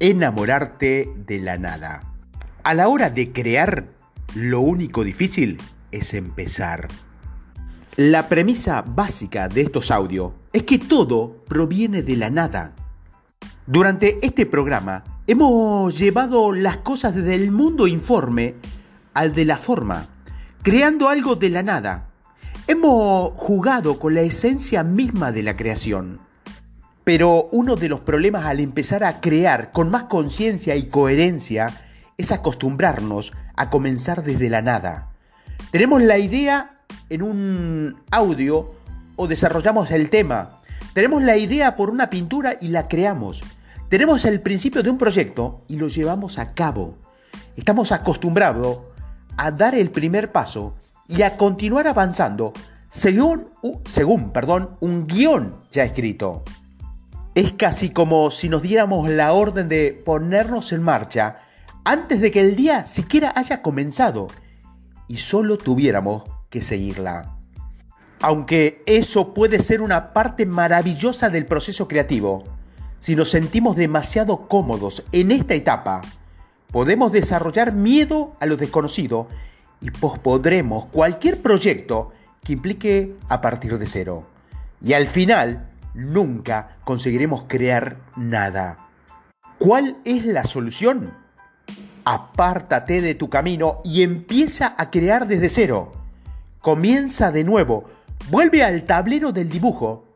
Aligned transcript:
enamorarte 0.00 1.12
de 1.26 1.40
la 1.40 1.58
nada. 1.58 2.02
A 2.64 2.72
la 2.72 2.88
hora 2.88 3.10
de 3.10 3.32
crear, 3.32 3.88
lo 4.34 4.60
único 4.60 5.04
difícil 5.04 5.60
es 5.92 6.14
empezar. 6.14 6.88
La 7.96 8.30
premisa 8.30 8.82
básica 8.82 9.48
de 9.48 9.60
estos 9.60 9.90
audios 9.90 10.32
es 10.54 10.62
que 10.62 10.78
todo 10.78 11.44
proviene 11.46 12.02
de 12.02 12.16
la 12.16 12.30
nada. 12.30 12.74
Durante 13.66 14.18
este 14.22 14.46
programa 14.46 15.04
hemos 15.26 15.98
llevado 15.98 16.52
las 16.52 16.78
cosas 16.78 17.14
desde 17.14 17.34
el 17.34 17.50
mundo 17.50 17.86
informe 17.86 18.54
al 19.12 19.34
de 19.34 19.44
la 19.44 19.58
forma, 19.58 20.08
creando 20.62 21.10
algo 21.10 21.36
de 21.36 21.50
la 21.50 21.62
nada. 21.62 22.08
Hemos 22.66 23.34
jugado 23.34 23.98
con 23.98 24.14
la 24.14 24.22
esencia 24.22 24.82
misma 24.82 25.30
de 25.30 25.42
la 25.42 25.56
creación. 25.56 26.20
Pero 27.12 27.48
uno 27.50 27.74
de 27.74 27.88
los 27.88 27.98
problemas 27.98 28.44
al 28.44 28.60
empezar 28.60 29.02
a 29.02 29.20
crear 29.20 29.72
con 29.72 29.90
más 29.90 30.04
conciencia 30.04 30.76
y 30.76 30.84
coherencia 30.84 31.72
es 32.16 32.30
acostumbrarnos 32.30 33.32
a 33.56 33.68
comenzar 33.68 34.22
desde 34.22 34.48
la 34.48 34.62
nada. 34.62 35.10
Tenemos 35.72 36.00
la 36.02 36.18
idea 36.18 36.76
en 37.08 37.22
un 37.22 37.96
audio 38.12 38.70
o 39.16 39.26
desarrollamos 39.26 39.90
el 39.90 40.08
tema. 40.08 40.60
Tenemos 40.92 41.20
la 41.20 41.36
idea 41.36 41.74
por 41.74 41.90
una 41.90 42.10
pintura 42.10 42.56
y 42.60 42.68
la 42.68 42.86
creamos. 42.86 43.42
Tenemos 43.88 44.24
el 44.24 44.40
principio 44.40 44.84
de 44.84 44.90
un 44.90 44.98
proyecto 44.98 45.64
y 45.66 45.78
lo 45.78 45.88
llevamos 45.88 46.38
a 46.38 46.52
cabo. 46.52 46.94
Estamos 47.56 47.90
acostumbrados 47.90 48.82
a 49.36 49.50
dar 49.50 49.74
el 49.74 49.90
primer 49.90 50.30
paso 50.30 50.76
y 51.08 51.22
a 51.22 51.36
continuar 51.36 51.88
avanzando 51.88 52.52
según, 52.88 53.48
según 53.84 54.30
perdón, 54.30 54.76
un 54.78 55.08
guion 55.08 55.56
ya 55.72 55.82
escrito. 55.82 56.44
Es 57.34 57.52
casi 57.52 57.90
como 57.90 58.30
si 58.30 58.48
nos 58.48 58.62
diéramos 58.62 59.08
la 59.08 59.32
orden 59.32 59.68
de 59.68 59.92
ponernos 60.04 60.72
en 60.72 60.82
marcha 60.82 61.36
antes 61.84 62.20
de 62.20 62.30
que 62.30 62.40
el 62.40 62.56
día 62.56 62.84
siquiera 62.84 63.32
haya 63.36 63.62
comenzado 63.62 64.28
y 65.06 65.18
solo 65.18 65.56
tuviéramos 65.56 66.24
que 66.50 66.60
seguirla. 66.60 67.36
Aunque 68.20 68.82
eso 68.86 69.32
puede 69.32 69.60
ser 69.60 69.80
una 69.80 70.12
parte 70.12 70.44
maravillosa 70.44 71.30
del 71.30 71.46
proceso 71.46 71.88
creativo, 71.88 72.44
si 72.98 73.16
nos 73.16 73.30
sentimos 73.30 73.76
demasiado 73.76 74.46
cómodos 74.48 75.04
en 75.12 75.30
esta 75.30 75.54
etapa, 75.54 76.02
podemos 76.70 77.12
desarrollar 77.12 77.72
miedo 77.72 78.32
a 78.40 78.46
lo 78.46 78.56
desconocido 78.56 79.28
y 79.80 79.90
pospodremos 79.90 80.86
cualquier 80.86 81.40
proyecto 81.40 82.12
que 82.44 82.52
implique 82.52 83.16
a 83.28 83.40
partir 83.40 83.78
de 83.78 83.86
cero. 83.86 84.26
Y 84.82 84.92
al 84.92 85.06
final, 85.06 85.69
nunca 85.94 86.76
conseguiremos 86.84 87.44
crear 87.48 87.98
nada. 88.16 88.88
¿Cuál 89.58 89.98
es 90.04 90.24
la 90.24 90.44
solución? 90.44 91.12
Apártate 92.04 93.02
de 93.02 93.14
tu 93.14 93.28
camino 93.28 93.80
y 93.84 94.02
empieza 94.02 94.74
a 94.78 94.90
crear 94.90 95.26
desde 95.26 95.48
cero. 95.48 95.92
Comienza 96.60 97.30
de 97.30 97.44
nuevo, 97.44 97.84
vuelve 98.30 98.64
al 98.64 98.84
tablero 98.84 99.32
del 99.32 99.48
dibujo, 99.48 100.14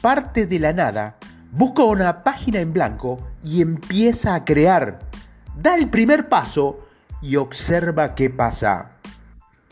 parte 0.00 0.46
de 0.46 0.58
la 0.58 0.72
nada, 0.72 1.16
busca 1.52 1.82
una 1.82 2.22
página 2.22 2.60
en 2.60 2.72
blanco 2.72 3.18
y 3.42 3.60
empieza 3.60 4.34
a 4.34 4.44
crear. 4.44 5.00
Da 5.56 5.74
el 5.74 5.90
primer 5.90 6.28
paso 6.28 6.86
y 7.20 7.36
observa 7.36 8.14
qué 8.14 8.30
pasa. 8.30 8.90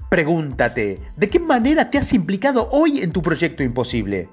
Pregúntate, 0.08 1.00
¿de 1.16 1.30
qué 1.30 1.38
manera 1.38 1.90
te 1.90 1.98
has 1.98 2.12
implicado 2.12 2.68
hoy 2.72 3.02
en 3.02 3.12
tu 3.12 3.22
proyecto 3.22 3.62
imposible? 3.62 4.28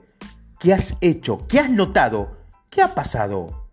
¿Qué 0.60 0.74
has 0.74 0.96
hecho? 1.02 1.46
¿Qué 1.48 1.60
has 1.60 1.70
notado? 1.70 2.38
¿Qué 2.70 2.82
ha 2.82 2.96
pasado? 2.96 3.65